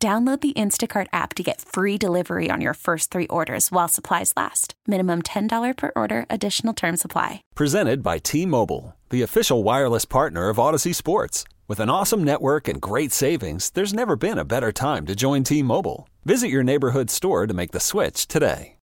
[0.00, 4.32] Download the Instacart app to get free delivery on your first three orders while supplies
[4.36, 4.74] last.
[4.86, 7.42] Minimum $10 per order, additional term supply.
[7.56, 11.42] Presented by T Mobile, the official wireless partner of Audacy Sports.
[11.66, 15.42] With an awesome network and great savings, there's never been a better time to join
[15.42, 16.08] T Mobile.
[16.24, 18.76] Visit your neighborhood store to make the switch today.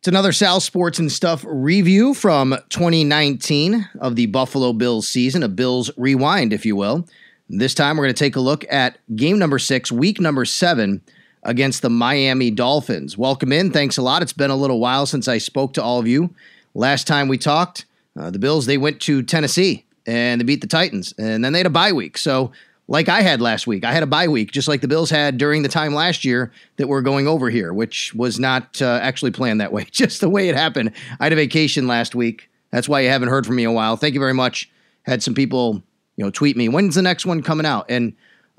[0.00, 5.48] It's another Sal Sports and Stuff review from 2019 of the Buffalo Bills season, a
[5.48, 7.06] Bills rewind, if you will.
[7.52, 11.02] This time we're going to take a look at game number six, week number seven
[11.42, 13.18] against the Miami Dolphins.
[13.18, 13.72] Welcome in.
[13.72, 14.22] Thanks a lot.
[14.22, 16.32] It's been a little while since I spoke to all of you.
[16.74, 20.68] Last time we talked, uh, the Bills, they went to Tennessee and they beat the
[20.68, 22.18] Titans, and then they had a bye week.
[22.18, 22.52] So,
[22.86, 25.36] like I had last week, I had a bye week, just like the Bills had
[25.36, 29.32] during the time last year that we're going over here, which was not uh, actually
[29.32, 30.92] planned that way, just the way it happened.
[31.18, 32.48] I had a vacation last week.
[32.70, 33.96] That's why you haven't heard from me in a while.
[33.96, 34.70] Thank you very much.
[35.02, 35.82] Had some people
[36.20, 37.86] you know, tweet me when's the next one coming out.
[37.88, 38.12] And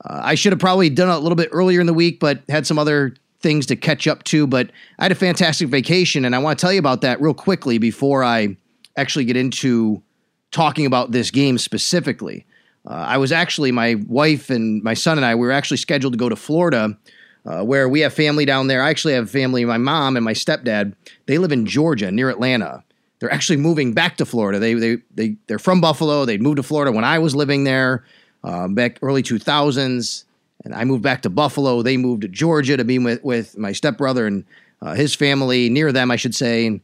[0.04, 2.42] uh, I should have probably done it a little bit earlier in the week, but
[2.50, 4.48] had some other things to catch up to.
[4.48, 7.36] But I had a fantastic vacation, and I want to tell you about that real
[7.36, 8.58] quickly before I
[8.98, 10.02] actually get into
[10.50, 12.48] talking about this game specifically.
[12.84, 16.14] Uh, I was actually my wife and my son and I we were actually scheduled
[16.14, 16.98] to go to Florida.
[17.44, 18.84] Uh, where we have family down there.
[18.84, 19.66] I actually have family.
[19.66, 20.94] My mom and my stepdad,
[21.26, 22.84] they live in Georgia near Atlanta
[23.22, 24.60] they're actually moving back to Florida.
[24.60, 26.26] They they they they're from Buffalo.
[26.26, 28.04] They moved to Florida when I was living there
[28.44, 30.26] um, back early 2000s,
[30.66, 31.84] and I moved back to Buffalo.
[31.84, 34.44] They moved to Georgia to be with with my stepbrother and
[34.82, 36.66] uh, his family near them, I should say.
[36.66, 36.82] And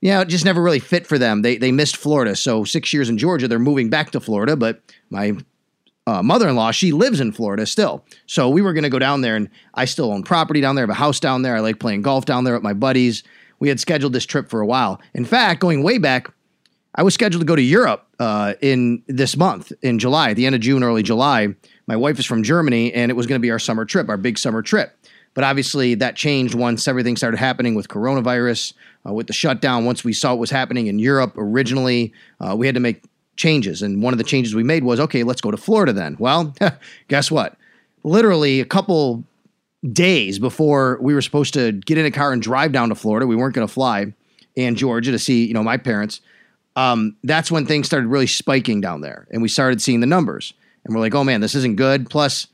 [0.00, 1.42] yeah, it just never really fit for them.
[1.42, 4.54] They they missed Florida, so six years in Georgia, they're moving back to Florida.
[4.54, 4.80] But
[5.10, 5.32] my
[6.06, 8.04] uh, mother-in-law, she lives in Florida still.
[8.26, 10.84] So we were going to go down there, and I still own property down there.
[10.84, 11.56] I have a house down there.
[11.56, 13.24] I like playing golf down there with my buddies
[13.60, 15.00] we had scheduled this trip for a while.
[15.14, 16.32] In fact, going way back,
[16.94, 20.56] I was scheduled to go to Europe uh, in this month in July, the end
[20.56, 21.54] of June, early July.
[21.86, 24.16] My wife is from Germany, and it was going to be our summer trip, our
[24.16, 24.96] big summer trip.
[25.34, 28.74] But obviously, that changed once everything started happening with coronavirus,
[29.06, 29.84] uh, with the shutdown.
[29.84, 33.04] Once we saw what was happening in Europe originally, uh, we had to make
[33.36, 33.82] changes.
[33.82, 36.16] And one of the changes we made was okay, let's go to Florida then.
[36.18, 36.54] Well,
[37.08, 37.56] guess what?
[38.02, 39.24] Literally a couple
[39.92, 43.26] days before we were supposed to get in a car and drive down to Florida.
[43.26, 44.12] We weren't going to fly
[44.56, 46.20] and Georgia to see, you know, my parents.
[46.76, 50.54] Um, that's when things started really spiking down there, and we started seeing the numbers.
[50.84, 52.08] And we're like, oh man, this isn't good.
[52.08, 52.46] Plus,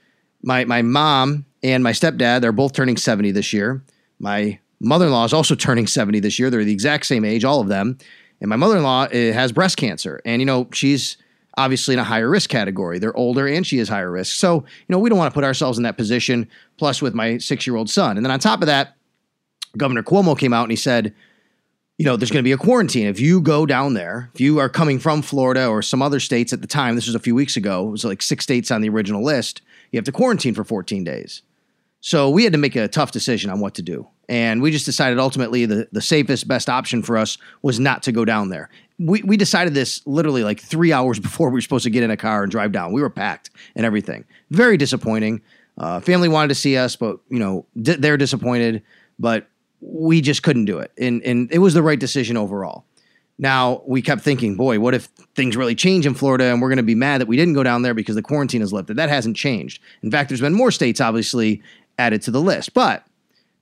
[0.43, 3.83] my my mom and my stepdad, they're both turning 70 this year.
[4.19, 6.51] My mother-in-law is also turning 70 this year.
[6.51, 7.99] They're the exact same age, all of them.
[8.41, 10.21] And my mother-in-law eh, has breast cancer.
[10.25, 11.17] And you know, she's
[11.57, 12.99] obviously in a higher risk category.
[12.99, 14.37] They're older and she is higher risk.
[14.37, 17.39] So, you know, we don't want to put ourselves in that position, plus with my
[17.39, 18.17] six year old son.
[18.17, 18.97] And then on top of that,
[19.77, 21.15] Governor Cuomo came out and he said,
[21.99, 23.07] you know, there's going to be a quarantine.
[23.07, 26.53] If you go down there, if you are coming from Florida or some other states
[26.53, 28.83] at the time, this was a few weeks ago, it was like six states on
[28.83, 31.43] the original list, you have to quarantine for 14 days.
[32.01, 34.07] So we had to make a tough decision on what to do.
[34.29, 38.13] And we just decided ultimately the, the safest, best option for us was not to
[38.13, 38.69] go down there
[38.99, 42.11] we, we decided this literally like three hours before we were supposed to get in
[42.11, 42.93] a car and drive down.
[42.93, 44.25] We were packed and everything.
[44.51, 45.43] Very disappointing.
[45.79, 48.83] Uh, family wanted to see us, but you know di- they're disappointed.
[49.19, 49.47] But
[49.81, 52.85] we just couldn't do it, and and it was the right decision overall.
[53.39, 56.79] Now we kept thinking, boy, what if things really change in Florida and we're going
[56.79, 58.97] to be mad that we didn't go down there because the quarantine is lifted?
[58.97, 59.83] That hasn't changed.
[60.03, 61.63] In fact, there's been more states obviously
[61.99, 62.73] added to the list.
[62.73, 63.05] But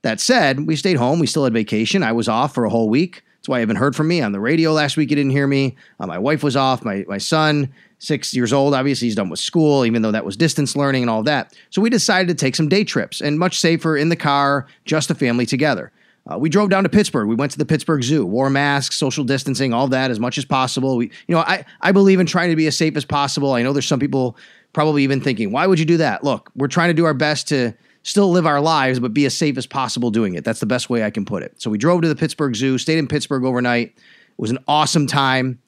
[0.01, 1.19] that said, we stayed home.
[1.19, 2.03] We still had vacation.
[2.03, 3.23] I was off for a whole week.
[3.45, 5.11] That's why you haven't heard from me on the radio last week.
[5.11, 5.75] You didn't hear me.
[5.99, 6.83] Uh, my wife was off.
[6.83, 10.35] My my son, six years old, obviously he's done with school, even though that was
[10.35, 11.55] distance learning and all that.
[11.69, 15.09] So we decided to take some day trips and much safer in the car, just
[15.09, 15.91] the family together.
[16.25, 17.27] Uh, we drove down to Pittsburgh.
[17.27, 20.45] We went to the Pittsburgh Zoo, wore masks, social distancing, all that as much as
[20.45, 20.97] possible.
[20.97, 23.53] We, you know, I, I believe in trying to be as safe as possible.
[23.53, 24.37] I know there's some people
[24.73, 26.23] probably even thinking, why would you do that?
[26.23, 27.75] Look, we're trying to do our best to
[28.05, 30.43] still live our lives, but be as safe as possible doing it.
[30.43, 31.59] That's the best way I can put it.
[31.59, 33.87] So we drove to the Pittsburgh Zoo, stayed in Pittsburgh overnight.
[33.87, 33.95] It
[34.37, 35.59] was an awesome time.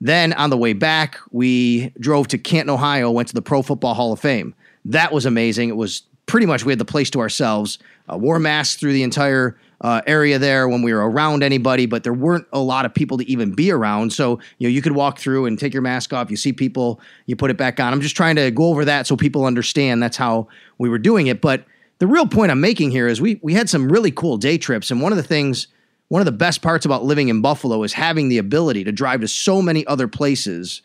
[0.00, 3.94] Then on the way back, we drove to Canton, Ohio, went to the Pro Football
[3.94, 4.56] Hall of Fame.
[4.84, 5.68] That was amazing.
[5.68, 7.78] It was pretty much we had the place to ourselves.
[8.12, 12.02] Uh, wore masks through the entire uh, area there when we were around anybody, but
[12.02, 14.12] there weren't a lot of people to even be around.
[14.12, 16.28] So you know you could walk through and take your mask off.
[16.28, 17.92] You see people, you put it back on.
[17.92, 20.48] I'm just trying to go over that so people understand that's how
[20.78, 21.40] we were doing it.
[21.40, 21.64] But
[22.04, 24.90] the real point I'm making here is we we had some really cool day trips,
[24.90, 25.68] and one of the things,
[26.08, 29.22] one of the best parts about living in Buffalo is having the ability to drive
[29.22, 30.82] to so many other places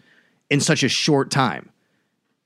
[0.50, 1.72] in such a short time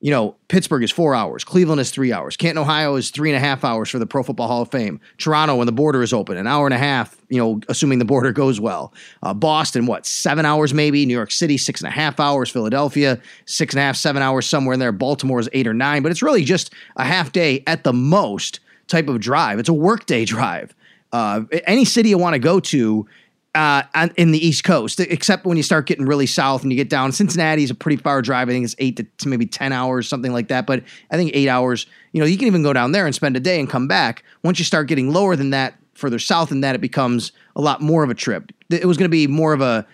[0.03, 3.37] you know, Pittsburgh is four hours, Cleveland is three hours, Canton, Ohio is three and
[3.37, 4.99] a half hours for the Pro Football Hall of Fame.
[5.17, 8.05] Toronto, when the border is open, an hour and a half, you know, assuming the
[8.05, 8.93] border goes well.
[9.21, 11.05] Uh, Boston, what, seven hours maybe?
[11.05, 12.49] New York City, six and a half hours.
[12.49, 14.91] Philadelphia, six and a half, seven hours somewhere in there.
[14.91, 18.59] Baltimore is eight or nine, but it's really just a half day at the most
[18.87, 19.59] type of drive.
[19.59, 20.75] It's a workday drive.
[21.11, 23.07] Uh, any city you want to go to,
[23.55, 23.83] uh,
[24.17, 27.11] in the East Coast, except when you start getting really south and you get down.
[27.11, 28.49] Cincinnati is a pretty far drive.
[28.49, 30.65] I think it's eight to, maybe 10 hours, something like that.
[30.65, 33.37] But I think eight hours, you know, you can even go down there and spend
[33.37, 34.23] a day and come back.
[34.43, 37.79] Once you start getting lower than that, further south than that, it becomes a lot
[37.79, 38.51] more of a trip.
[38.71, 39.85] It was going to be more of a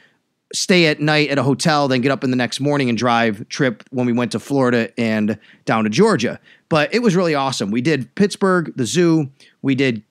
[0.53, 3.47] stay at night at a hotel, then get up in the next morning and drive
[3.50, 6.39] trip when we went to Florida and down to Georgia.
[6.69, 7.71] But it was really awesome.
[7.71, 9.30] We did Pittsburgh, the zoo.
[9.62, 10.04] We did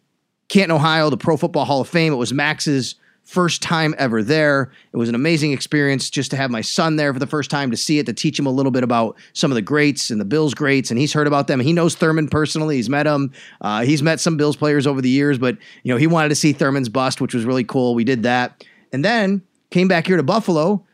[0.48, 2.12] Canton, Ohio, the Pro Football Hall of Fame.
[2.12, 2.96] It was Max's
[3.28, 4.72] First time ever there.
[4.90, 7.70] It was an amazing experience just to have my son there for the first time
[7.70, 10.18] to see it, to teach him a little bit about some of the greats and
[10.18, 10.90] the Bills greats.
[10.90, 11.60] And he's heard about them.
[11.60, 12.76] He knows Thurman personally.
[12.76, 13.30] He's met him.
[13.60, 16.36] Uh, he's met some Bills players over the years, but you know he wanted to
[16.36, 17.94] see Thurman's bust, which was really cool.
[17.94, 18.64] We did that,
[18.94, 20.86] and then came back here to Buffalo.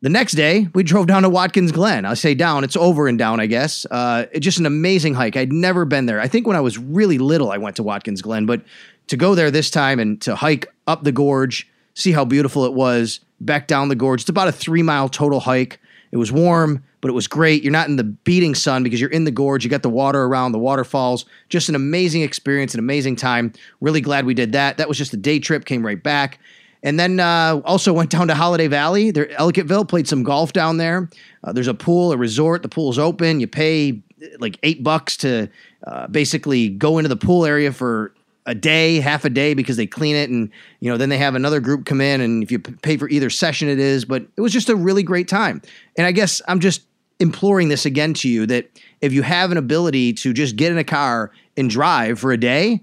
[0.00, 2.04] The next day, we drove down to Watkins Glen.
[2.04, 3.84] I say down, it's over and down, I guess.
[3.90, 5.36] Uh, just an amazing hike.
[5.36, 6.20] I'd never been there.
[6.20, 8.62] I think when I was really little, I went to Watkins Glen, but
[9.08, 12.74] to go there this time and to hike up the gorge, see how beautiful it
[12.74, 14.20] was, back down the gorge.
[14.20, 15.80] It's about a three mile total hike.
[16.12, 17.64] It was warm, but it was great.
[17.64, 19.64] You're not in the beating sun because you're in the gorge.
[19.64, 21.26] You got the water around, the waterfalls.
[21.48, 23.52] Just an amazing experience, an amazing time.
[23.80, 24.78] Really glad we did that.
[24.78, 26.38] That was just a day trip, came right back.
[26.82, 29.10] And then uh, also went down to Holiday Valley.
[29.10, 31.08] There, Ellicottville played some golf down there.
[31.42, 32.62] Uh, there's a pool, a resort.
[32.62, 33.40] The pool's open.
[33.40, 34.00] You pay
[34.38, 35.48] like eight bucks to
[35.86, 38.12] uh, basically go into the pool area for
[38.46, 41.34] a day, half a day because they clean it and you know then they have
[41.34, 44.40] another group come in and if you pay for either session it is, but it
[44.40, 45.60] was just a really great time.
[45.96, 46.82] And I guess I'm just
[47.20, 48.70] imploring this again to you that
[49.00, 52.38] if you have an ability to just get in a car and drive for a
[52.38, 52.82] day,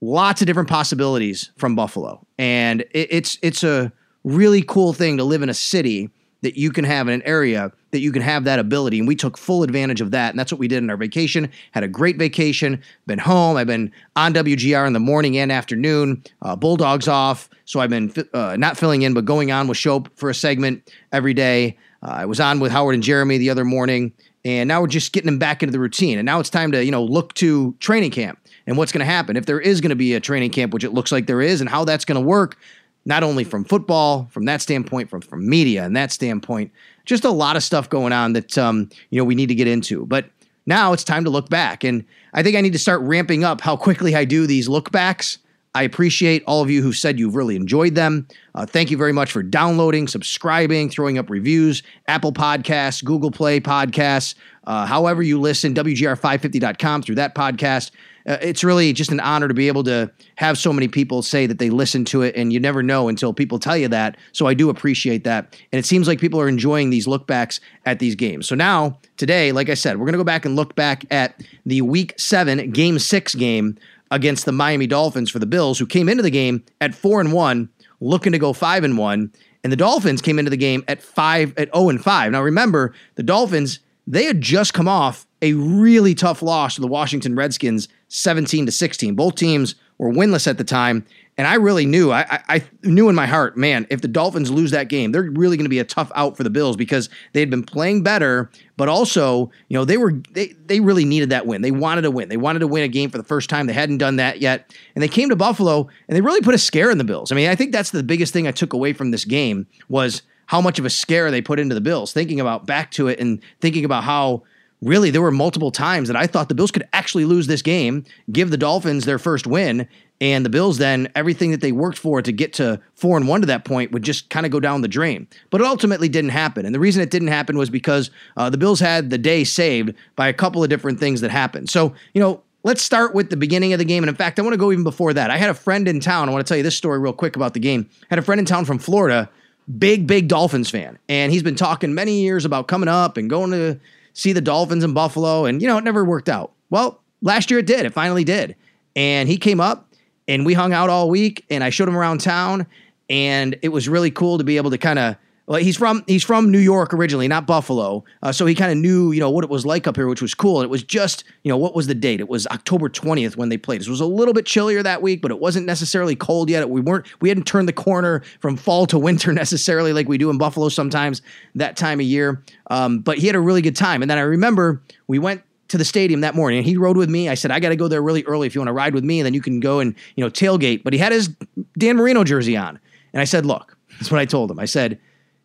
[0.00, 2.26] lots of different possibilities from Buffalo.
[2.38, 3.92] And it, it's it's a
[4.24, 6.10] really cool thing to live in a city
[6.42, 8.98] that you can have in an area that you can have that ability.
[8.98, 10.30] And we took full advantage of that.
[10.30, 11.50] And that's what we did in our vacation.
[11.72, 13.56] Had a great vacation, been home.
[13.56, 17.50] I've been on WGR in the morning and afternoon, uh, Bulldogs off.
[17.64, 20.90] So I've been uh, not filling in, but going on with Schopp for a segment
[21.12, 21.76] every day.
[22.02, 24.12] Uh, I was on with Howard and Jeremy the other morning.
[24.44, 26.18] And now we're just getting them back into the routine.
[26.18, 29.10] And now it's time to, you know, look to training camp and what's going to
[29.10, 29.36] happen.
[29.36, 31.60] If there is going to be a training camp, which it looks like there is,
[31.60, 32.56] and how that's going to work
[33.04, 36.70] not only from football, from that standpoint, from from media and that standpoint,
[37.04, 39.66] just a lot of stuff going on that um, you know we need to get
[39.66, 40.06] into.
[40.06, 40.26] But
[40.66, 42.04] now it's time to look back, and
[42.34, 45.38] I think I need to start ramping up how quickly I do these look backs.
[45.72, 48.26] I appreciate all of you who said you've really enjoyed them.
[48.56, 53.60] Uh, thank you very much for downloading, subscribing, throwing up reviews, Apple Podcasts, Google Play
[53.60, 54.34] Podcasts,
[54.64, 57.92] uh, however you listen, WGR550.com through that podcast
[58.26, 61.46] uh, it's really just an honor to be able to have so many people say
[61.46, 64.16] that they listen to it, and you never know until people tell you that.
[64.32, 67.98] So I do appreciate that, and it seems like people are enjoying these lookbacks at
[67.98, 68.46] these games.
[68.46, 71.82] So now today, like I said, we're gonna go back and look back at the
[71.82, 73.76] Week Seven Game Six game
[74.10, 77.32] against the Miami Dolphins for the Bills, who came into the game at four and
[77.32, 77.68] one,
[78.00, 81.50] looking to go five and one, and the Dolphins came into the game at five
[81.56, 82.32] at zero oh and five.
[82.32, 86.88] Now remember, the Dolphins they had just come off a really tough loss to the
[86.88, 89.14] Washington Redskins 17 to 16.
[89.14, 91.06] Both teams were winless at the time.
[91.38, 94.72] And I really knew, I, I knew in my heart, man, if the Dolphins lose
[94.72, 97.40] that game, they're really going to be a tough out for the Bills because they
[97.40, 101.46] had been playing better, but also, you know, they were they they really needed that
[101.46, 101.62] win.
[101.62, 102.28] They wanted to win.
[102.28, 103.66] They wanted to win a game for the first time.
[103.66, 106.58] They hadn't done that yet, and they came to Buffalo and they really put a
[106.58, 107.32] scare in the Bills.
[107.32, 110.20] I mean, I think that's the biggest thing I took away from this game was
[110.46, 112.12] how much of a scare they put into the Bills.
[112.12, 114.42] Thinking about back to it and thinking about how
[114.82, 118.04] really there were multiple times that I thought the Bills could actually lose this game,
[118.32, 119.86] give the Dolphins their first win,
[120.20, 123.40] and the Bills then everything that they worked for to get to four and one
[123.40, 125.26] to that point would just kind of go down the drain.
[125.50, 128.58] But it ultimately didn't happen, and the reason it didn't happen was because uh, the
[128.58, 131.70] Bills had the day saved by a couple of different things that happened.
[131.70, 132.42] So you know.
[132.62, 134.02] Let's start with the beginning of the game.
[134.02, 135.30] And in fact, I want to go even before that.
[135.30, 136.28] I had a friend in town.
[136.28, 137.88] I want to tell you this story real quick about the game.
[138.02, 139.30] I had a friend in town from Florida,
[139.78, 140.98] big, big Dolphins fan.
[141.08, 143.80] And he's been talking many years about coming up and going to
[144.12, 146.52] see the Dolphins in Buffalo, and you know, it never worked out.
[146.70, 147.86] Well, last year it did.
[147.86, 148.56] It finally did.
[148.96, 149.92] And he came up
[150.26, 152.66] and we hung out all week and I showed him around town
[153.08, 155.16] and it was really cool to be able to kind of
[155.50, 158.04] Well, he's from he's from New York originally, not Buffalo.
[158.22, 160.22] Uh, so he kind of knew, you know, what it was like up here, which
[160.22, 160.60] was cool.
[160.60, 162.20] And it was just, you know, what was the date?
[162.20, 163.80] It was October 20th when they played.
[163.80, 166.70] It was a little bit chillier that week, but it wasn't necessarily cold yet.
[166.70, 170.30] We weren't we hadn't turned the corner from fall to winter necessarily like we do
[170.30, 171.20] in Buffalo sometimes
[171.56, 172.44] that time of year.
[172.70, 174.02] Um, but he had a really good time.
[174.02, 177.10] And then I remember we went to the stadium that morning and he rode with
[177.10, 177.28] me.
[177.28, 179.02] I said, I got to go there really early if you want to ride with
[179.02, 180.84] me, and then you can go and, you know, tailgate.
[180.84, 181.28] But he had his
[181.76, 182.78] Dan Marino jersey on.
[183.12, 184.60] And I said, look, that's what I told him.
[184.60, 185.00] I said,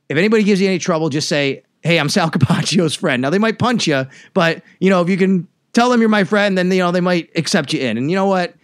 [0.10, 3.22] if anybody gives you any trouble, just say, hey, I'm Sal Capaccio's friend.
[3.22, 6.24] Now they might punch you, but you know, if you can tell them you're my
[6.24, 7.98] friend, then you know they might accept you in.
[7.98, 8.56] And you know what?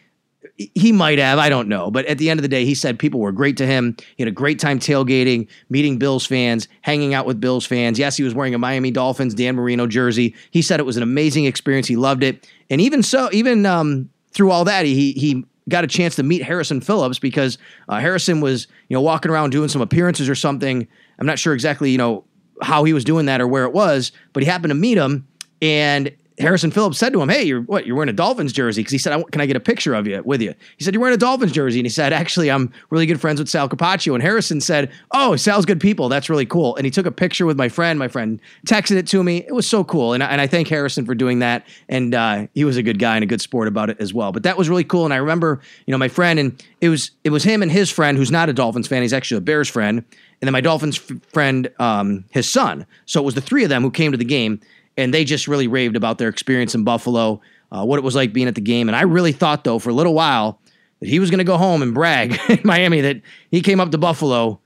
[0.58, 1.90] He might have, I don't know.
[1.92, 3.96] But at the end of the day, he said people were great to him.
[4.16, 7.98] He had a great time tailgating, meeting Bills fans, hanging out with Bills fans.
[7.98, 10.36] Yes, he was wearing a Miami Dolphins Dan Marino jersey.
[10.52, 11.88] He said it was an amazing experience.
[11.88, 12.48] He loved it.
[12.70, 16.44] And even so, even um, through all that, he he got a chance to meet
[16.44, 17.58] Harrison Phillips because
[17.90, 20.88] uh, Harrison was, you know, walking around doing some appearances or something.
[21.20, 22.24] I'm not sure exactly, you know,
[22.62, 25.28] how he was doing that or where it was, but he happened to meet him
[25.62, 27.86] and Harrison Phillips said to him, "Hey, you're what?
[27.86, 30.22] You're wearing a Dolphins jersey?" Because he said, "Can I get a picture of you
[30.26, 33.06] with you?" He said, "You're wearing a Dolphins jersey," and he said, "Actually, I'm really
[33.06, 36.10] good friends with Sal Capaccio." And Harrison said, "Oh, Sal's good people.
[36.10, 37.98] That's really cool." And he took a picture with my friend.
[37.98, 39.46] My friend texted it to me.
[39.48, 41.66] It was so cool, and I, and I thank Harrison for doing that.
[41.88, 44.32] And uh, he was a good guy and a good sport about it as well.
[44.32, 45.06] But that was really cool.
[45.06, 47.90] And I remember, you know, my friend, and it was it was him and his
[47.90, 49.02] friend, who's not a Dolphins fan.
[49.02, 50.04] He's actually a Bears friend.
[50.42, 52.88] And then my Dolphins f- friend, um, his son.
[53.06, 54.60] So it was the three of them who came to the game
[54.98, 58.34] and they just really raved about their experience in Buffalo, uh, what it was like
[58.34, 58.90] being at the game.
[58.90, 60.60] And I really thought, though, for a little while,
[61.00, 63.92] that he was going to go home and brag in Miami that he came up
[63.92, 64.60] to Buffalo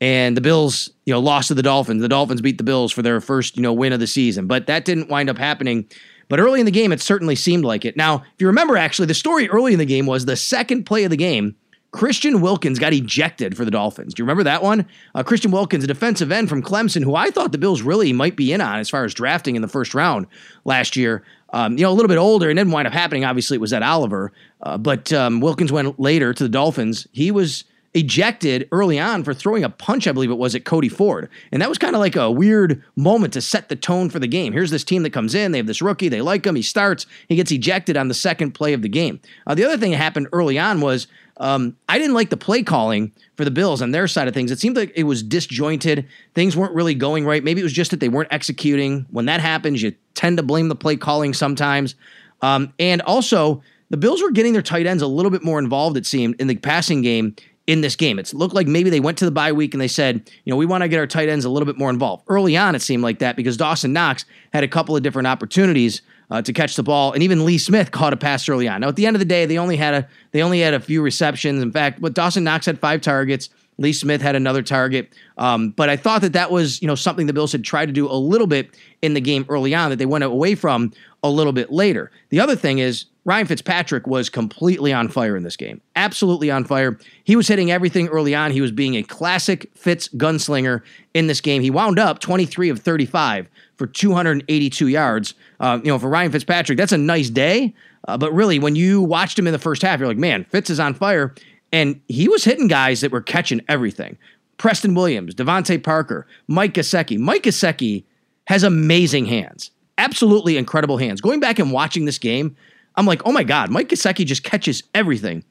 [0.00, 2.02] and the Bills, you know, lost to the Dolphins.
[2.02, 4.66] The Dolphins beat the Bills for their first, you know, win of the season, but
[4.66, 5.88] that didn't wind up happening.
[6.28, 7.96] But early in the game, it certainly seemed like it.
[7.96, 11.04] Now, if you remember, actually, the story early in the game was the second play
[11.04, 11.56] of the game
[11.92, 14.14] Christian Wilkins got ejected for the Dolphins.
[14.14, 14.86] Do you remember that one?
[15.14, 18.34] Uh, Christian Wilkins, a defensive end from Clemson, who I thought the Bills really might
[18.34, 20.26] be in on as far as drafting in the first round
[20.64, 21.22] last year.
[21.52, 23.26] Um, you know, a little bit older and didn't wind up happening.
[23.26, 24.32] Obviously, it was Ed Oliver,
[24.62, 27.06] uh, but um, Wilkins went later to the Dolphins.
[27.12, 30.88] He was ejected early on for throwing a punch, I believe it was, at Cody
[30.88, 31.28] Ford.
[31.50, 34.26] And that was kind of like a weird moment to set the tone for the
[34.26, 34.54] game.
[34.54, 37.06] Here's this team that comes in, they have this rookie, they like him, he starts,
[37.28, 39.20] he gets ejected on the second play of the game.
[39.46, 41.06] Uh, the other thing that happened early on was
[41.42, 44.52] um, I didn't like the play calling for the Bills on their side of things.
[44.52, 46.06] It seemed like it was disjointed.
[46.34, 47.42] Things weren't really going right.
[47.42, 49.06] Maybe it was just that they weren't executing.
[49.10, 51.96] When that happens, you tend to blame the play calling sometimes.
[52.42, 55.96] Um, and also, the Bills were getting their tight ends a little bit more involved,
[55.96, 57.34] it seemed, in the passing game
[57.66, 58.18] in this game.
[58.18, 60.56] It looked like maybe they went to the bye week and they said, you know,
[60.56, 62.24] we want to get our tight ends a little bit more involved.
[62.28, 66.02] Early on, it seemed like that because Dawson Knox had a couple of different opportunities
[66.30, 68.80] uh, to catch the ball, and even Lee Smith caught a pass early on.
[68.80, 70.80] Now, at the end of the day, they only had a they only had a
[70.80, 71.62] few receptions.
[71.62, 73.50] In fact, but Dawson Knox had five targets.
[73.78, 75.12] Lee Smith had another target.
[75.38, 77.92] Um, but I thought that that was, you know, something the Bills had tried to
[77.92, 81.30] do a little bit in the game early on that they went away from a
[81.30, 82.10] little bit later.
[82.30, 85.80] The other thing is Ryan Fitzpatrick was completely on fire in this game.
[85.94, 86.98] Absolutely on fire.
[87.22, 88.50] He was hitting everything early on.
[88.50, 90.82] He was being a classic Fitz gunslinger
[91.14, 91.62] in this game.
[91.62, 95.34] He wound up 23 of 35 for 282 yards.
[95.60, 97.74] Uh, you know, for Ryan Fitzpatrick, that's a nice day.
[98.08, 100.70] Uh, but really, when you watched him in the first half, you're like, man, Fitz
[100.70, 101.34] is on fire.
[101.72, 104.18] And he was hitting guys that were catching everything.
[104.58, 107.18] Preston Williams, DeVante Parker, Mike Gesicki.
[107.18, 108.04] Mike Gesicki
[108.46, 109.70] has amazing hands.
[109.98, 111.20] Absolutely incredible hands.
[111.20, 112.56] Going back and watching this game,
[112.96, 115.44] I'm like, oh my God, Mike Gesicki just catches everything.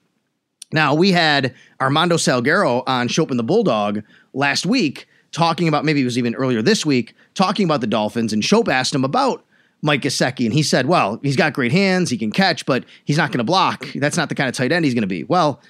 [0.71, 6.01] Now, we had Armando Salguero on Schopp and the Bulldog last week talking about, maybe
[6.01, 9.45] it was even earlier this week, talking about the Dolphins, and Schopp asked him about
[9.81, 13.17] Mike Gesicki, and he said, well, he's got great hands, he can catch, but he's
[13.17, 13.87] not going to block.
[13.95, 15.23] That's not the kind of tight end he's going to be.
[15.23, 15.61] Well,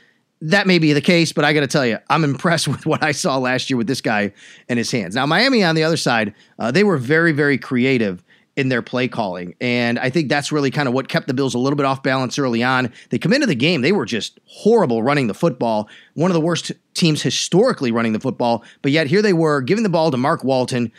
[0.41, 3.03] that may be the case, but I got to tell you, I'm impressed with what
[3.03, 4.33] I saw last year with this guy
[4.67, 5.15] and his hands.
[5.15, 8.23] Now, Miami on the other side, uh, they were very, very creative
[8.57, 9.55] in their play calling.
[9.61, 12.03] And I think that's really kind of what kept the Bills a little bit off
[12.03, 12.91] balance early on.
[13.09, 16.41] They come into the game, they were just horrible running the football, one of the
[16.41, 18.63] worst teams historically running the football.
[18.81, 20.91] But yet here they were giving the ball to Mark Walton.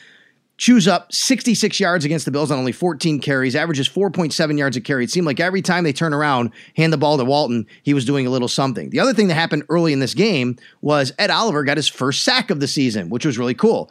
[0.58, 4.80] Chews up 66 yards against the Bills on only 14 carries, averages 4.7 yards a
[4.80, 5.04] carry.
[5.04, 8.04] It seemed like every time they turn around, hand the ball to Walton, he was
[8.04, 8.90] doing a little something.
[8.90, 12.22] The other thing that happened early in this game was Ed Oliver got his first
[12.22, 13.90] sack of the season, which was really cool.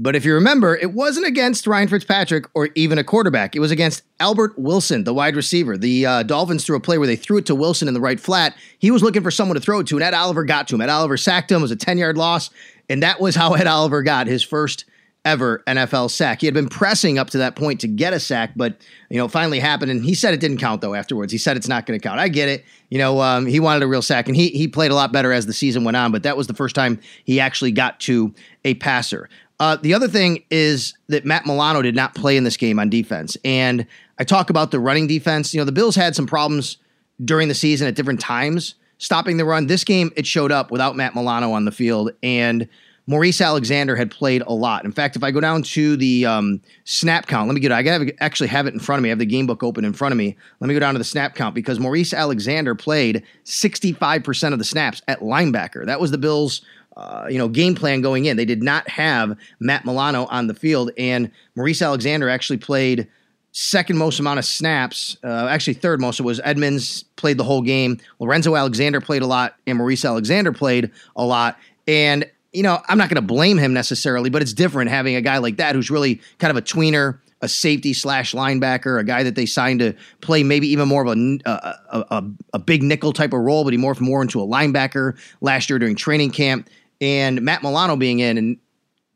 [0.00, 3.54] But if you remember, it wasn't against Ryan Fitzpatrick or even a quarterback.
[3.54, 5.76] It was against Albert Wilson, the wide receiver.
[5.76, 8.18] The uh, Dolphins threw a play where they threw it to Wilson in the right
[8.18, 8.54] flat.
[8.78, 10.80] He was looking for someone to throw it to, and Ed Oliver got to him.
[10.80, 11.58] Ed Oliver sacked him.
[11.58, 12.48] It was a 10 yard loss.
[12.88, 14.86] And that was how Ed Oliver got his first
[15.24, 16.40] ever NFL sack.
[16.40, 18.76] He had been pressing up to that point to get a sack, but
[19.10, 19.90] you know, finally happened.
[19.90, 20.94] And he said it didn't count though.
[20.94, 22.18] Afterwards, he said it's not going to count.
[22.18, 22.64] I get it.
[22.88, 25.32] You know, um, he wanted a real sack, and he he played a lot better
[25.32, 26.12] as the season went on.
[26.12, 28.34] But that was the first time he actually got to
[28.64, 29.28] a passer.
[29.58, 32.88] Uh, the other thing is that Matt Milano did not play in this game on
[32.88, 33.86] defense, and
[34.18, 35.52] I talk about the running defense.
[35.52, 36.78] You know, the Bills had some problems
[37.22, 39.66] during the season at different times stopping the run.
[39.66, 42.68] This game, it showed up without Matt Milano on the field, and
[43.10, 44.84] Maurice Alexander had played a lot.
[44.84, 47.72] In fact, if I go down to the um, snap count, let me get.
[47.72, 49.08] I gotta actually have it in front of me.
[49.08, 50.36] I have the game book open in front of me.
[50.60, 54.64] Let me go down to the snap count because Maurice Alexander played 65% of the
[54.64, 55.84] snaps at linebacker.
[55.84, 56.62] That was the Bills'
[56.96, 58.36] uh, you know, game plan going in.
[58.36, 63.08] They did not have Matt Milano on the field, and Maurice Alexander actually played
[63.50, 65.16] second most amount of snaps.
[65.24, 66.20] Uh, actually, third most.
[66.20, 67.98] It was Edmunds played the whole game.
[68.20, 71.58] Lorenzo Alexander played a lot, and Maurice Alexander played a lot.
[71.88, 75.20] And you know, I'm not going to blame him necessarily, but it's different having a
[75.20, 79.22] guy like that who's really kind of a tweener, a safety slash linebacker, a guy
[79.22, 83.12] that they signed to play maybe even more of a, a, a, a big nickel
[83.12, 86.68] type of role, but he morphed more into a linebacker last year during training camp.
[87.00, 88.58] And Matt Milano being in and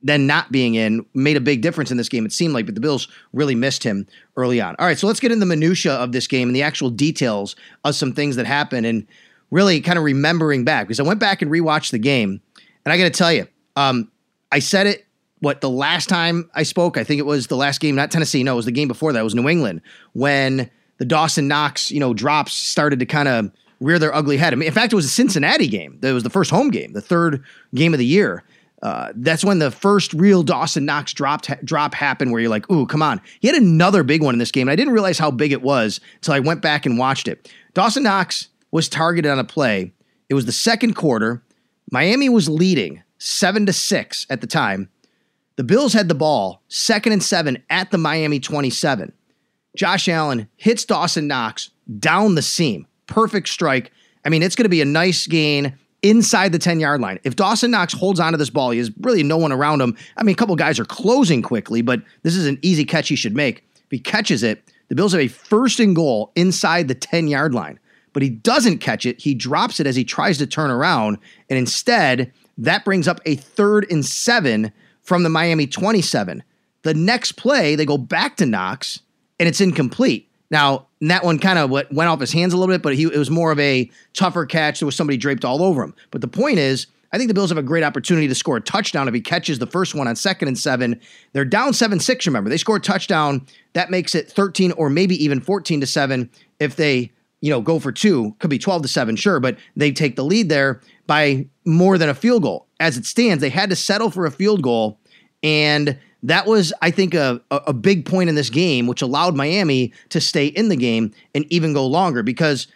[0.03, 2.25] then not being in made a big difference in this game.
[2.25, 4.77] It seemed like, but the Bills really missed him early on.
[4.79, 7.57] All right, so let's get into the minutia of this game and the actual details
[7.85, 9.07] of some things that happened, and
[9.51, 12.41] really kind of remembering back because I went back and rewatched the game,
[12.85, 14.11] and I got to tell you, um,
[14.53, 15.07] I said it.
[15.41, 18.43] What the last time I spoke, I think it was the last game, not Tennessee.
[18.43, 19.21] No, it was the game before that.
[19.21, 19.83] It was New England
[20.15, 23.51] when the Dawson Knox, you know, drops started to kind of
[23.81, 24.55] rear their ugly head.
[24.55, 25.99] I mean, in fact, it was a Cincinnati game.
[26.03, 27.43] It was the first home game, the third
[27.75, 28.43] game of the year.
[28.83, 32.87] Uh, that's when the first real Dawson Knox dropped, drop happened, where you're like, "Ooh,
[32.87, 35.31] come on!" He had another big one in this game, and I didn't realize how
[35.31, 37.51] big it was until I went back and watched it.
[37.75, 39.93] Dawson Knox was targeted on a play.
[40.29, 41.43] It was the second quarter.
[41.91, 44.89] Miami was leading seven to six at the time.
[45.57, 49.13] The Bills had the ball, second and seven at the Miami 27.
[49.77, 52.87] Josh Allen hits Dawson Knox down the seam.
[53.07, 53.93] Perfect strike.
[54.25, 57.19] I mean, it's going to be a nice gain inside the 10 yard line.
[57.25, 59.97] If Dawson Knox holds onto this ball, he has really no one around him.
[60.17, 63.17] I mean, a couple guys are closing quickly, but this is an easy catch he
[63.17, 63.65] should make.
[63.77, 67.55] If he catches it, the Bills have a first and goal inside the 10 yard
[67.55, 67.79] line.
[68.15, 69.21] But he doesn't catch it.
[69.21, 71.19] He drops it as he tries to turn around.
[71.51, 74.73] And instead, that brings up a third and seven
[75.03, 76.43] from the Miami 27.
[76.83, 79.01] The next play, they go back to Knox
[79.39, 80.31] and it's incomplete.
[80.51, 83.19] Now, that one kind of went off his hands a little bit, but he, it
[83.19, 84.81] was more of a tougher catch.
[84.81, 85.95] There was somebody draped all over him.
[86.11, 88.61] But the point is, I think the Bills have a great opportunity to score a
[88.61, 91.01] touchdown if he catches the first one on second and seven.
[91.33, 92.51] They're down 7 6, remember.
[92.51, 93.47] They score a touchdown.
[93.73, 97.13] That makes it 13 or maybe even 14 to 7 if they
[97.45, 100.25] you know, go for two, could be 12 to 7, sure, but they take the
[100.25, 102.67] lead there by more than a field goal.
[102.81, 104.99] As it stands, they had to settle for a field goal.
[105.43, 109.93] And that was, I think, a, a big point in this game, which allowed Miami
[110.09, 112.67] to stay in the game and even go longer because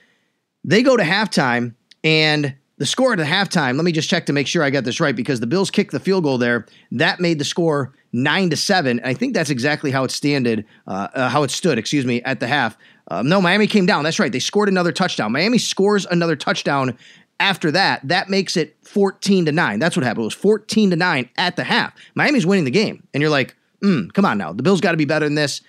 [0.64, 4.32] they go to halftime and the score at the halftime, let me just check to
[4.32, 6.66] make sure I got this right because the Bills kicked the field goal there.
[6.92, 9.00] That made the score nine to seven.
[9.04, 12.40] I think that's exactly how it standed, uh, uh, how it stood, excuse me, at
[12.40, 12.78] the half.
[13.10, 14.04] Um, no, Miami came down.
[14.04, 14.30] That's right.
[14.30, 15.32] They scored another touchdown.
[15.32, 16.96] Miami scores another touchdown
[17.40, 18.06] after that.
[18.06, 19.78] That makes it 14 to 9.
[19.78, 20.22] That's what happened.
[20.22, 21.94] It was 14 to 9 at the half.
[22.14, 23.02] Miami's winning the game.
[23.12, 24.52] And you're like, mm, come on now.
[24.52, 25.62] The Bills got to be better than this.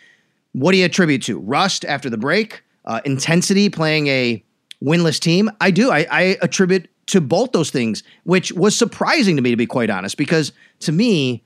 [0.54, 1.40] What do you attribute to?
[1.40, 2.64] Rust after the break?
[2.86, 4.44] Uh, intensity playing a
[4.84, 5.50] winless team?
[5.62, 5.92] I do.
[5.92, 9.90] I, I attribute to both those things, which was surprising to me, to be quite
[9.90, 11.44] honest, because to me,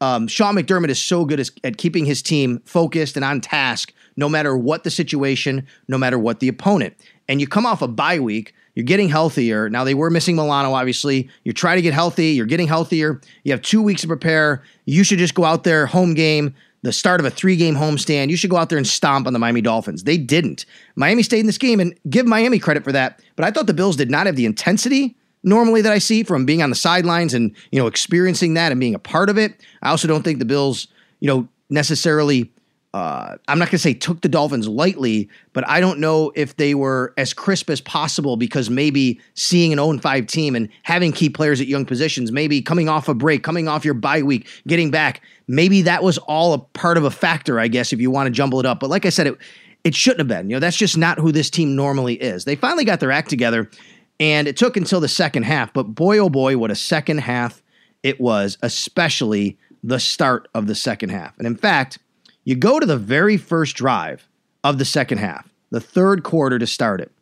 [0.00, 4.28] um, Sean McDermott is so good at keeping his team focused and on task no
[4.28, 6.94] matter what the situation, no matter what the opponent.
[7.28, 9.70] And you come off a bye week, you're getting healthier.
[9.70, 11.30] Now, they were missing Milano, obviously.
[11.44, 13.20] You're trying to get healthy, you're getting healthier.
[13.44, 14.62] You have two weeks to prepare.
[14.84, 18.30] You should just go out there, home game, the start of a three game homestand.
[18.30, 20.04] You should go out there and stomp on the Miami Dolphins.
[20.04, 20.66] They didn't.
[20.94, 23.20] Miami stayed in this game and give Miami credit for that.
[23.34, 26.44] But I thought the Bills did not have the intensity normally that I see from
[26.44, 29.60] being on the sidelines and, you know, experiencing that and being a part of it.
[29.80, 30.88] I also don't think the Bills,
[31.20, 32.52] you know, necessarily
[32.96, 36.56] uh, I'm not going to say took the Dolphins lightly, but I don't know if
[36.56, 41.12] they were as crisp as possible because maybe seeing an 0 5 team and having
[41.12, 44.48] key players at young positions, maybe coming off a break, coming off your bye week,
[44.66, 48.10] getting back, maybe that was all a part of a factor, I guess, if you
[48.10, 48.80] want to jumble it up.
[48.80, 49.36] But like I said, it,
[49.84, 50.48] it shouldn't have been.
[50.48, 52.46] You know, that's just not who this team normally is.
[52.46, 53.70] They finally got their act together,
[54.18, 55.70] and it took until the second half.
[55.74, 57.62] But boy, oh boy, what a second half
[58.02, 61.36] it was, especially the start of the second half.
[61.36, 61.98] And in fact,
[62.46, 64.26] you go to the very first drive
[64.64, 67.12] of the second half, the third quarter to start it.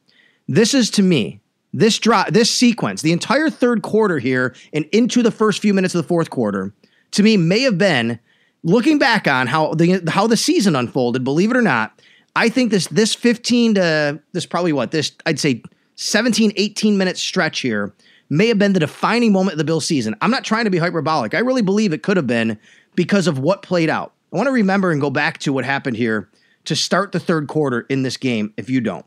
[0.47, 1.41] This is to me,
[1.73, 5.95] this drive, this sequence, the entire third quarter here and into the first few minutes
[5.95, 6.73] of the fourth quarter,
[7.13, 8.21] to me may have been
[8.63, 12.01] looking back on how the how the season unfolded, believe it or not,
[12.37, 15.63] I think this this 15 to this probably what this I'd say
[15.97, 17.95] 17 18 minute stretch here
[18.29, 20.15] may have been the defining moment of the Bill season.
[20.21, 21.35] I'm not trying to be hyperbolic.
[21.35, 22.59] I really believe it could have been
[22.95, 24.14] because of what played out.
[24.35, 26.29] I want to remember and go back to what happened here
[26.65, 29.07] to start the third quarter in this game if you don't.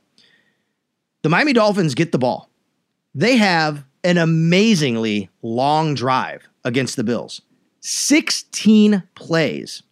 [1.22, 2.50] The Miami Dolphins get the ball.
[3.14, 7.42] They have an amazingly long drive against the Bills.
[7.82, 9.84] 16 plays.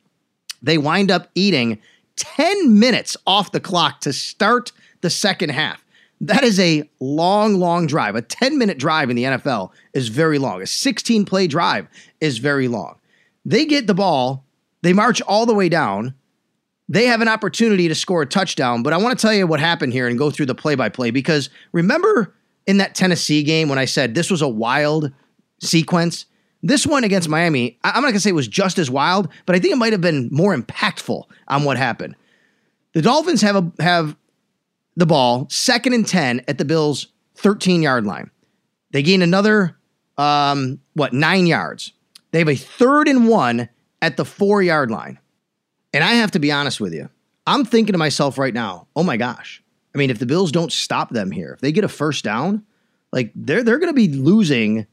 [0.62, 1.80] They wind up eating
[2.16, 4.72] 10 minutes off the clock to start
[5.02, 5.84] the second half.
[6.22, 8.16] That is a long, long drive.
[8.16, 10.62] A 10 minute drive in the NFL is very long.
[10.62, 11.90] A 16 play drive
[12.22, 13.00] is very long.
[13.44, 14.45] They get the ball,
[14.86, 16.14] they march all the way down.
[16.88, 19.60] They have an opportunity to score a touchdown, but I want to tell you what
[19.60, 22.36] happened here and go through the play by play because remember
[22.68, 25.12] in that Tennessee game when I said this was a wild
[25.60, 26.28] sequence?
[26.62, 29.56] This one against Miami, I'm not going to say it was just as wild, but
[29.56, 32.16] I think it might have been more impactful on what happened.
[32.94, 34.16] The Dolphins have a, have
[34.96, 38.30] the ball second and 10 at the Bills' 13 yard line.
[38.92, 39.78] They gain another,
[40.20, 41.92] um, what, nine yards.
[42.30, 43.70] They have a third and one
[44.02, 45.20] at the four yard line.
[45.94, 47.10] And I have to be honest with you.
[47.48, 49.62] I'm thinking to myself right now, oh my gosh.
[49.94, 52.66] I mean, if the Bills don't stop them here, if they get a first down,
[53.12, 54.88] like they're they're going to be losing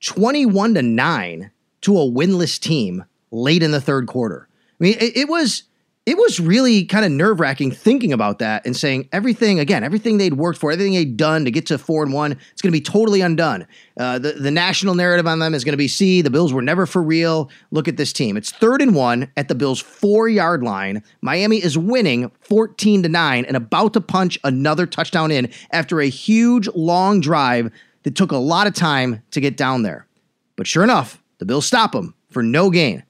[0.00, 1.50] 21 to 9
[1.82, 4.48] to a winless team late in the third quarter.
[4.50, 5.64] I mean, it, it was
[6.04, 10.18] it was really kind of nerve wracking thinking about that and saying everything again, everything
[10.18, 12.76] they'd worked for, everything they'd done to get to four and one, it's going to
[12.76, 13.66] be totally undone.
[13.96, 16.62] Uh, the the national narrative on them is going to be: see, the Bills were
[16.62, 17.50] never for real.
[17.70, 18.36] Look at this team.
[18.36, 21.04] It's third and one at the Bills' four yard line.
[21.20, 26.08] Miami is winning fourteen to nine and about to punch another touchdown in after a
[26.08, 27.70] huge long drive
[28.02, 30.08] that took a lot of time to get down there.
[30.56, 33.04] But sure enough, the Bills stop them for no gain.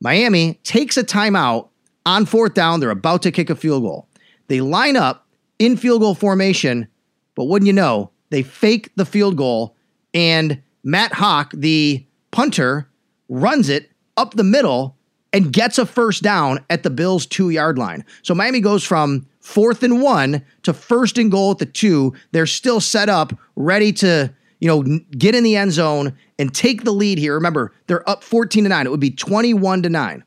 [0.00, 1.68] Miami takes a timeout
[2.06, 2.80] on fourth down.
[2.80, 4.08] They're about to kick a field goal.
[4.48, 5.26] They line up
[5.58, 6.88] in field goal formation,
[7.34, 9.76] but wouldn't you know, they fake the field goal,
[10.12, 12.88] and Matt Haack, the punter,
[13.28, 14.96] runs it up the middle
[15.32, 18.04] and gets a first down at the Bills' two yard line.
[18.22, 22.14] So Miami goes from fourth and one to first and goal at the two.
[22.32, 26.84] They're still set up, ready to you know get in the end zone and take
[26.84, 27.34] the lead here.
[27.34, 28.86] Remember, they're up 14 to 9.
[28.86, 30.24] It would be 21 to 9.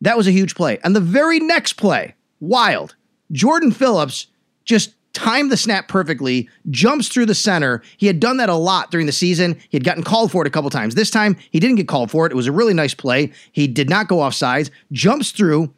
[0.00, 0.78] That was a huge play.
[0.84, 2.94] And the very next play, wild.
[3.32, 4.26] Jordan Phillips
[4.64, 7.82] just timed the snap perfectly, jumps through the center.
[7.96, 9.58] He had done that a lot during the season.
[9.70, 10.94] He had gotten called for it a couple times.
[10.94, 12.32] This time, he didn't get called for it.
[12.32, 13.32] It was a really nice play.
[13.52, 15.72] He did not go off sides, jumps through,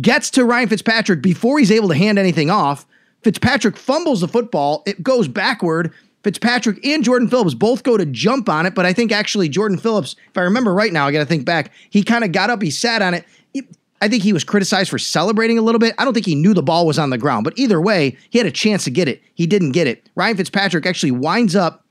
[0.00, 2.86] gets to Ryan Fitzpatrick before he's able to hand anything off.
[3.22, 4.82] Fitzpatrick fumbles the football.
[4.84, 5.92] It goes backward.
[6.22, 9.78] Fitzpatrick and Jordan Phillips both go to jump on it, but I think actually Jordan
[9.78, 12.50] Phillips, if I remember right now, I got to think back, he kind of got
[12.50, 13.24] up, he sat on it.
[14.02, 15.94] I think he was criticized for celebrating a little bit.
[15.98, 18.38] I don't think he knew the ball was on the ground, but either way, he
[18.38, 19.22] had a chance to get it.
[19.34, 20.08] He didn't get it.
[20.14, 21.84] Ryan Fitzpatrick actually winds up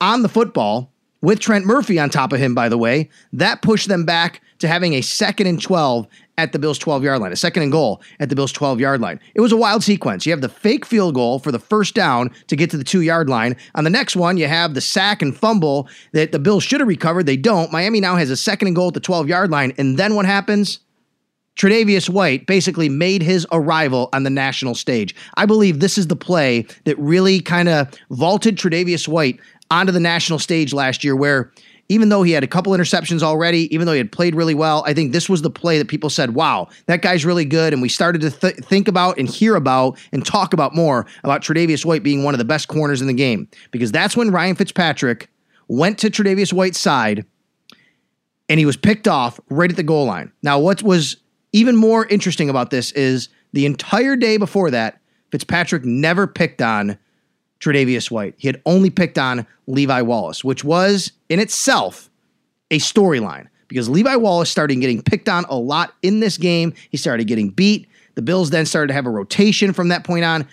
[0.00, 0.90] on the football
[1.22, 3.08] with Trent Murphy on top of him, by the way.
[3.32, 7.20] That pushed them back to having a second and 12 at the Bills' 12 yard
[7.20, 9.20] line, a second and goal at the Bills' 12 yard line.
[9.34, 10.26] It was a wild sequence.
[10.26, 13.02] You have the fake field goal for the first down to get to the two
[13.02, 13.56] yard line.
[13.74, 16.88] On the next one, you have the sack and fumble that the Bills should have
[16.88, 17.26] recovered.
[17.26, 17.72] They don't.
[17.72, 19.72] Miami now has a second and goal at the 12 yard line.
[19.78, 20.80] And then what happens?
[21.56, 25.14] Tre'Davious White basically made his arrival on the national stage.
[25.36, 29.38] I believe this is the play that really kind of vaulted Tre'Davious White
[29.70, 31.52] onto the national stage last year, where
[31.88, 34.82] even though he had a couple interceptions already, even though he had played really well,
[34.86, 37.72] I think this was the play that people said, wow, that guy's really good.
[37.72, 41.42] And we started to th- think about and hear about and talk about more about
[41.42, 43.48] Tre'Davious White being one of the best corners in the game.
[43.70, 45.28] Because that's when Ryan Fitzpatrick
[45.68, 47.26] went to Tre'Davious White's side
[48.48, 50.32] and he was picked off right at the goal line.
[50.42, 51.16] Now, what was
[51.52, 56.98] even more interesting about this is the entire day before that, Fitzpatrick never picked on
[57.64, 58.34] Tre'Davious White.
[58.36, 62.10] He had only picked on Levi Wallace, which was in itself
[62.70, 66.74] a storyline because Levi Wallace started getting picked on a lot in this game.
[66.90, 67.88] He started getting beat.
[68.14, 70.46] The Bills then started to have a rotation from that point on,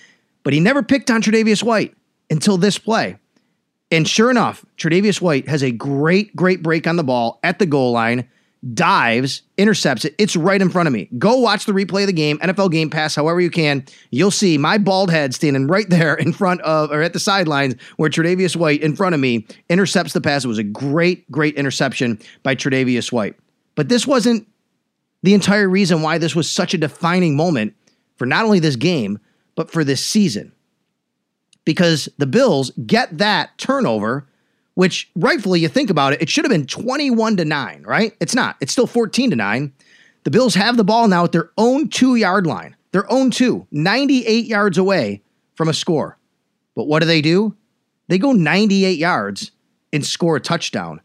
[0.43, 1.95] but he never picked on Tre'Davious White
[2.29, 3.17] until this play.
[3.91, 7.65] And sure enough, Tre'Davious White has a great, great break on the ball at the
[7.65, 8.27] goal line
[8.73, 10.13] dives, intercepts it.
[10.17, 11.09] It's right in front of me.
[11.17, 13.85] Go watch the replay of the game, NFL Game Pass, however you can.
[14.11, 17.75] You'll see my bald head standing right there in front of, or at the sidelines
[17.97, 20.45] where Tre'Davious White in front of me intercepts the pass.
[20.45, 23.35] It was a great, great interception by Tre'Davious White.
[23.75, 24.47] But this wasn't
[25.23, 27.73] the entire reason why this was such a defining moment
[28.17, 29.19] for not only this game,
[29.55, 30.51] but for this season.
[31.65, 34.27] Because the Bills get that turnover
[34.75, 38.15] which rightfully you think about it, it should have been 21 to 9, right?
[38.19, 38.55] It's not.
[38.61, 39.73] It's still 14 to 9.
[40.23, 43.67] The Bills have the ball now at their own two yard line, their own two,
[43.71, 45.21] 98 yards away
[45.55, 46.17] from a score.
[46.75, 47.55] But what do they do?
[48.07, 49.51] They go 98 yards
[49.91, 51.01] and score a touchdown.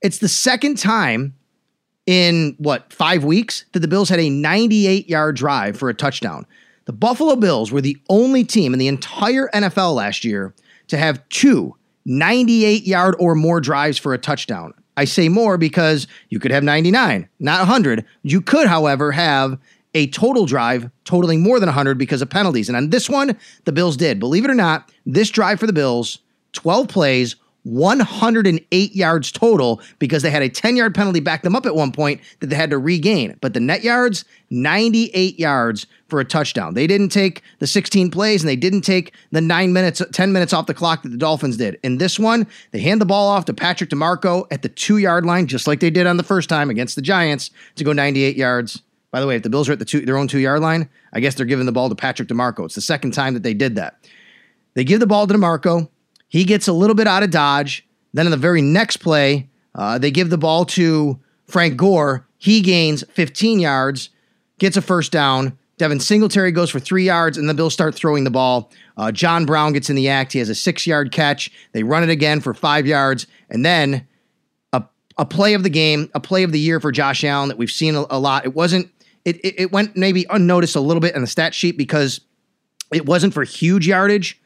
[0.00, 1.34] It's the second time
[2.06, 6.46] in what, five weeks that the Bills had a 98 yard drive for a touchdown.
[6.84, 10.54] The Buffalo Bills were the only team in the entire NFL last year
[10.86, 11.74] to have two
[12.06, 14.72] 98 yard or more drives for a touchdown.
[14.96, 18.04] I say more because you could have 99, not 100.
[18.22, 19.58] You could, however, have
[19.94, 22.68] a total drive totaling more than 100 because of penalties.
[22.68, 24.20] And on this one, the Bills did.
[24.20, 26.20] Believe it or not, this drive for the Bills,
[26.52, 27.36] 12 plays,
[27.66, 31.90] 108 yards total because they had a 10 yard penalty back them up at one
[31.90, 33.36] point that they had to regain.
[33.40, 36.74] But the net yards, 98 yards for a touchdown.
[36.74, 40.52] They didn't take the 16 plays and they didn't take the nine minutes, 10 minutes
[40.52, 41.78] off the clock that the Dolphins did.
[41.82, 45.26] In this one, they hand the ball off to Patrick DiMarco at the two yard
[45.26, 48.36] line, just like they did on the first time against the Giants to go 98
[48.36, 48.80] yards.
[49.10, 50.88] By the way, if the Bills are at the two, their own two yard line,
[51.12, 52.64] I guess they're giving the ball to Patrick DiMarco.
[52.64, 53.98] It's the second time that they did that.
[54.74, 55.88] They give the ball to DiMarco.
[56.28, 57.86] He gets a little bit out of dodge.
[58.12, 62.26] Then in the very next play, uh, they give the ball to Frank Gore.
[62.38, 64.10] He gains 15 yards,
[64.58, 65.58] gets a first down.
[65.78, 68.70] Devin Singletary goes for three yards, and the Bills start throwing the ball.
[68.96, 70.32] Uh, John Brown gets in the act.
[70.32, 71.50] He has a six yard catch.
[71.72, 73.26] They run it again for five yards.
[73.50, 74.06] And then
[74.72, 74.82] a,
[75.18, 77.70] a play of the game, a play of the year for Josh Allen that we've
[77.70, 78.46] seen a, a lot.
[78.46, 78.90] It wasn't,
[79.26, 82.22] it, it, it went maybe unnoticed a little bit in the stat sheet because
[82.92, 84.40] it wasn't for huge yardage.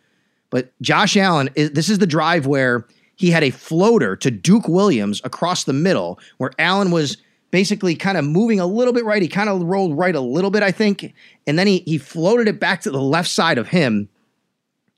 [0.51, 2.87] But Josh Allen, this is the drive where
[3.17, 7.17] he had a floater to Duke Williams across the middle, where Allen was
[7.51, 9.23] basically kind of moving a little bit right.
[9.23, 11.13] He kind of rolled right a little bit, I think.
[11.47, 14.09] And then he, he floated it back to the left side of him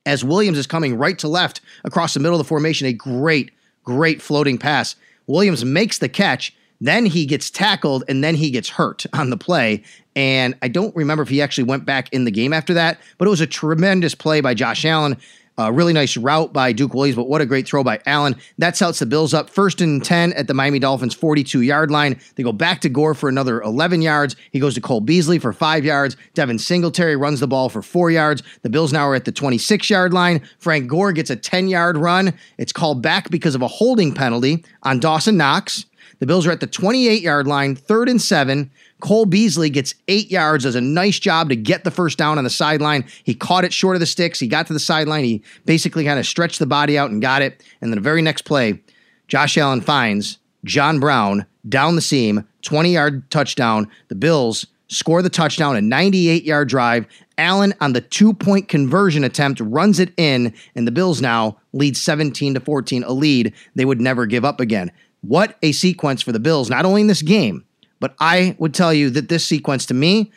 [0.04, 2.86] as Williams is coming right to left across the middle of the formation.
[2.86, 3.50] A great,
[3.84, 4.96] great floating pass.
[5.26, 6.54] Williams makes the catch.
[6.80, 9.82] Then he gets tackled and then he gets hurt on the play.
[10.16, 13.26] And I don't remember if he actually went back in the game after that, but
[13.26, 15.16] it was a tremendous play by Josh Allen.
[15.58, 18.36] A really nice route by Duke Williams, but what a great throw by Allen.
[18.56, 22.18] That sets the Bills up first and 10 at the Miami Dolphins 42 yard line.
[22.36, 24.34] They go back to Gore for another 11 yards.
[24.50, 26.16] He goes to Cole Beasley for five yards.
[26.32, 28.42] Devin Singletary runs the ball for four yards.
[28.62, 30.40] The Bills now are at the 26 yard line.
[30.58, 32.32] Frank Gore gets a 10 yard run.
[32.56, 35.84] It's called back because of a holding penalty on Dawson Knox.
[36.22, 38.70] The Bills are at the 28 yard line, third and seven.
[39.00, 42.44] Cole Beasley gets eight yards, does a nice job to get the first down on
[42.44, 43.06] the sideline.
[43.24, 44.38] He caught it short of the sticks.
[44.38, 45.24] He got to the sideline.
[45.24, 47.64] He basically kind of stretched the body out and got it.
[47.80, 48.80] And then the very next play,
[49.26, 53.88] Josh Allen finds John Brown down the seam, 20 yard touchdown.
[54.06, 57.04] The Bills score the touchdown, a 98 yard drive.
[57.36, 61.96] Allen on the two point conversion attempt runs it in, and the Bills now lead
[61.96, 64.92] 17 to 14, a lead they would never give up again.
[65.22, 67.64] What a sequence for the Bills, not only in this game,
[68.00, 70.32] but I would tell you that this sequence to me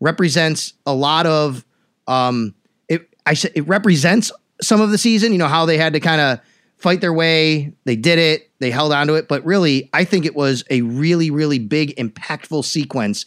[0.00, 1.64] represents a lot of
[2.06, 2.54] um
[2.88, 6.20] it I it represents some of the season, you know, how they had to kind
[6.20, 6.40] of
[6.76, 7.72] fight their way.
[7.84, 10.82] They did it, they held on to it, but really I think it was a
[10.82, 13.24] really really big impactful sequence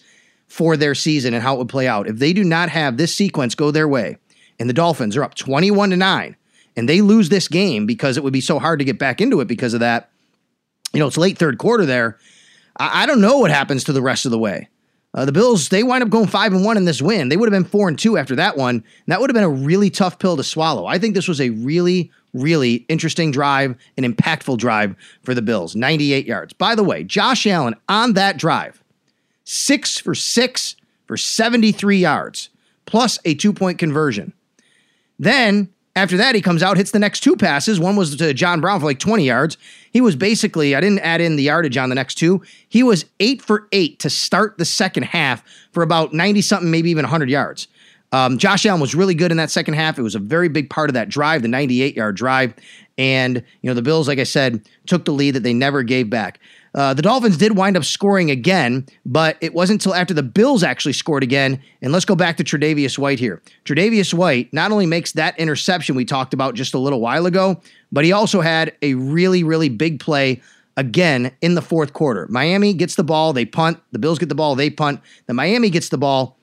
[0.48, 2.08] for their season and how it would play out.
[2.08, 4.18] If they do not have this sequence go their way
[4.60, 6.36] and the Dolphins are up 21 to 9
[6.76, 9.42] and they lose this game because it would be so hard to get back into
[9.42, 10.11] it because of that.
[10.94, 12.18] You know, it's late third quarter there
[12.78, 14.70] I, I don't know what happens to the rest of the way.
[15.14, 17.28] Uh, the Bills, they wind up going five and one in this win.
[17.28, 18.84] They would have been four and two after that one.
[19.08, 20.86] That would have been a really tough pill to swallow.
[20.86, 25.76] I think this was a really, really interesting drive, an impactful drive for the Bills.
[25.76, 26.54] 98 yards.
[26.54, 28.82] By the way, Josh Allen on that drive,
[29.44, 30.78] six for six
[31.08, 32.50] for 73 yards,
[32.86, 34.32] plus a two point conversion.
[35.20, 37.82] Then after that, he comes out, hits the next two passes.
[37.82, 39.58] One was to John Brown for like 20 yards.
[39.92, 42.42] He was basically, I didn't add in the yardage on the next two.
[42.68, 46.90] He was eight for eight to start the second half for about 90 something, maybe
[46.90, 47.68] even 100 yards.
[48.14, 49.98] Um, Josh Allen was really good in that second half.
[49.98, 52.54] It was a very big part of that drive, the 98 yard drive.
[52.98, 56.10] And, you know, the Bills, like I said, took the lead that they never gave
[56.10, 56.40] back.
[56.74, 60.64] Uh, the Dolphins did wind up scoring again, but it wasn't until after the Bills
[60.64, 61.62] actually scored again.
[61.82, 63.42] And let's go back to Tre'Davious White here.
[63.66, 67.62] Tre'Davious White not only makes that interception we talked about just a little while ago,
[67.92, 70.42] but he also had a really, really big play
[70.78, 72.26] again in the fourth quarter.
[72.30, 73.80] Miami gets the ball, they punt.
[73.92, 75.02] The Bills get the ball, they punt.
[75.26, 76.38] The Miami gets the ball.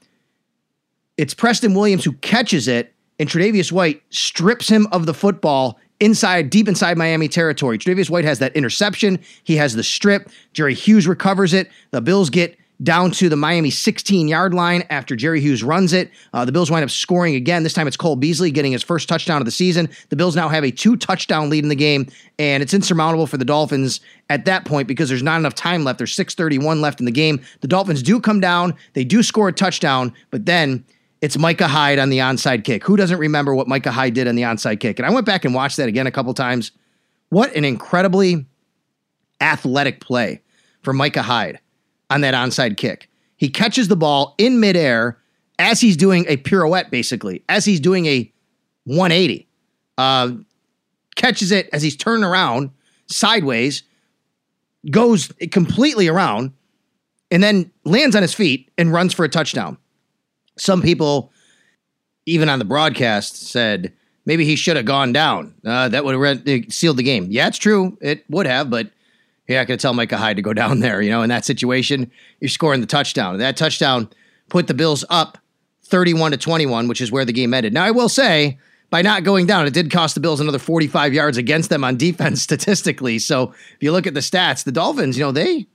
[1.16, 6.50] It's Preston Williams who catches it, and Tre'Davious White strips him of the football inside,
[6.50, 7.78] deep inside Miami territory.
[7.78, 9.18] Tre'Davious White has that interception.
[9.44, 10.30] He has the strip.
[10.52, 11.70] Jerry Hughes recovers it.
[11.90, 16.10] The Bills get down to the Miami 16 yard line after Jerry Hughes runs it.
[16.32, 17.62] Uh, the Bills wind up scoring again.
[17.62, 19.88] This time it's Cole Beasley getting his first touchdown of the season.
[20.10, 22.06] The Bills now have a two touchdown lead in the game,
[22.38, 25.98] and it's insurmountable for the Dolphins at that point because there's not enough time left.
[25.98, 27.40] There's 6:31 left in the game.
[27.60, 28.74] The Dolphins do come down.
[28.92, 30.84] They do score a touchdown, but then
[31.20, 32.84] it's Micah Hyde on the onside kick.
[32.84, 34.98] Who doesn't remember what Micah Hyde did on the onside kick?
[34.98, 36.70] And I went back and watched that again a couple times.
[37.30, 38.46] What an incredibly
[39.40, 40.42] athletic play
[40.82, 41.58] for Micah Hyde
[42.10, 43.10] on that onside kick.
[43.36, 45.18] He catches the ball in midair
[45.58, 48.32] as he's doing a pirouette, basically, as he's doing a
[48.84, 49.46] 180.
[49.96, 50.30] Uh,
[51.16, 52.70] catches it as he's turning around
[53.06, 53.82] sideways,
[54.90, 56.52] goes completely around,
[57.30, 59.76] and then lands on his feet and runs for a touchdown.
[60.58, 61.32] Some people,
[62.26, 63.92] even on the broadcast, said
[64.26, 65.54] maybe he should have gone down.
[65.64, 67.28] Uh, that would have sealed the game.
[67.30, 67.96] Yeah, it's true.
[68.00, 68.90] It would have, but
[69.46, 71.00] you're not going to tell Micah Hyde to go down there.
[71.02, 73.38] You know, in that situation, you're scoring the touchdown.
[73.38, 74.08] That touchdown
[74.48, 75.38] put the Bills up
[75.84, 77.72] 31 to 21, which is where the game ended.
[77.72, 78.58] Now, I will say,
[78.90, 81.96] by not going down, it did cost the Bills another 45 yards against them on
[81.96, 83.18] defense statistically.
[83.18, 85.66] So if you look at the stats, the Dolphins, you know, they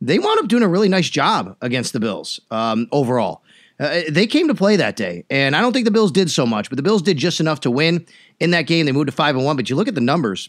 [0.00, 3.42] they wound up doing a really nice job against the Bills um, overall.
[3.78, 6.46] Uh, they came to play that day, and I don't think the Bills did so
[6.46, 8.06] much, but the Bills did just enough to win
[8.40, 8.86] in that game.
[8.86, 9.56] They moved to five and one.
[9.56, 10.48] But you look at the numbers.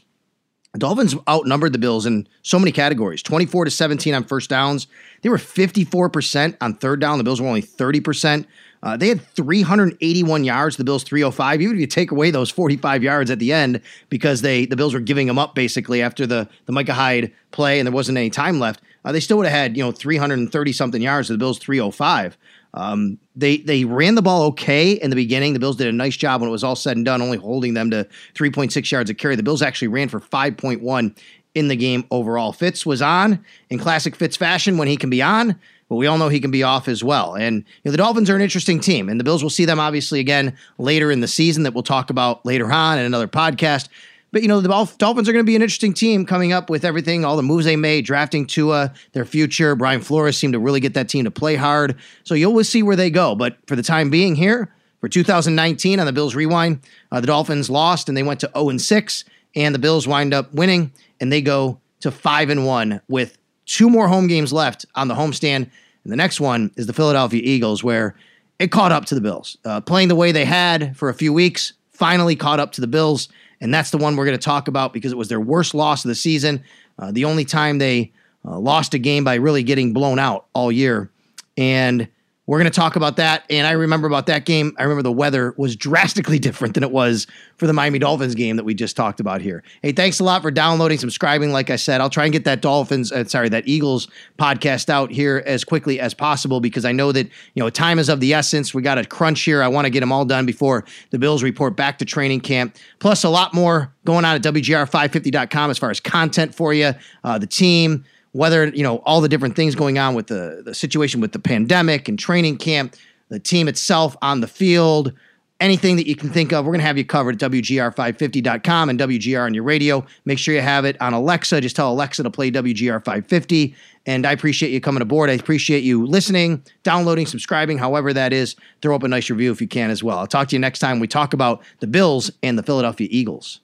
[0.73, 4.87] The Dolphins outnumbered the Bills in so many categories 24 to 17 on first downs.
[5.21, 7.17] They were 54% on third down.
[7.17, 8.45] The Bills were only 30%.
[8.83, 10.77] Uh, they had 381 yards.
[10.77, 11.61] The Bills 305.
[11.61, 14.93] Even if you take away those 45 yards at the end, because they the Bills
[14.93, 18.29] were giving them up basically after the the Micah Hyde play, and there wasn't any
[18.29, 18.81] time left.
[19.03, 21.27] Uh, they still would have had you know 330 something yards.
[21.27, 22.37] To the Bills 305.
[22.73, 25.53] Um, they they ran the ball okay in the beginning.
[25.53, 27.73] The Bills did a nice job when it was all said and done, only holding
[27.73, 29.35] them to 3.6 yards a carry.
[29.35, 31.17] The Bills actually ran for 5.1
[31.55, 32.53] in the game overall.
[32.53, 36.17] Fitz was on in classic Fitz fashion when he can be on, but we all
[36.17, 37.35] know he can be off as well.
[37.35, 39.79] And you know, the Dolphins are an interesting team, and the Bills will see them
[39.79, 43.89] obviously again later in the season that we'll talk about later on in another podcast.
[44.31, 46.83] But you know, the Dolphins are going to be an interesting team coming up with
[46.83, 49.75] everything, all the moves they made, drafting Tua, their future.
[49.75, 51.95] Brian Flores seemed to really get that team to play hard.
[52.23, 53.35] So you'll see where they go.
[53.35, 57.69] But for the time being here, for 2019 on the Bills Rewind, uh, the Dolphins
[57.69, 59.23] lost and they went to 0 and 6,
[59.55, 63.89] and the Bills wind up winning and they go to 5 and 1 with two
[63.89, 65.69] more home games left on the homestand.
[66.03, 68.15] And the next one is the Philadelphia Eagles, where
[68.59, 69.57] it caught up to the Bills.
[69.65, 72.87] Uh, playing the way they had for a few weeks, finally caught up to the
[72.87, 73.29] Bills.
[73.61, 76.05] And that's the one we're going to talk about because it was their worst loss
[76.05, 76.63] of the season.
[76.99, 78.11] Uh, the only time they
[78.45, 81.11] uh, lost a game by really getting blown out all year.
[81.57, 82.07] And
[82.47, 83.43] we're going to talk about that.
[83.49, 84.73] And I remember about that game.
[84.79, 88.55] I remember the weather was drastically different than it was for the Miami Dolphins game
[88.55, 89.63] that we just talked about here.
[89.81, 91.51] Hey, thanks a lot for downloading, subscribing.
[91.51, 94.07] Like I said, I'll try and get that Dolphins, uh, sorry, that Eagles
[94.39, 98.07] podcast out here as quickly as possible because I know that, you know, time is
[98.07, 98.73] of the essence.
[98.73, 99.61] We got a crunch here.
[99.61, 102.77] I want to get them all done before the Bills report back to training camp.
[102.99, 106.93] Plus, a lot more going on at WGR550.com as far as content for you,
[107.25, 110.75] uh, the team whether you know all the different things going on with the, the
[110.75, 112.95] situation with the pandemic and training camp,
[113.29, 115.13] the team itself on the field,
[115.59, 118.99] anything that you can think of, we're going to have you covered at WGR550.com and
[118.99, 120.05] WGR on your radio.
[120.25, 121.61] Make sure you have it on Alexa.
[121.61, 123.75] Just tell Alexa to play WGR550.
[124.05, 125.29] And I appreciate you coming aboard.
[125.29, 128.55] I appreciate you listening, downloading, subscribing, however that is.
[128.81, 130.17] Throw up a nice review if you can as well.
[130.17, 133.59] I'll talk to you next time we talk about the Bills and the Philadelphia Eagles.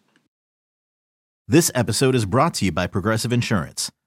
[1.48, 3.92] This episode is brought to you by Progressive Insurance.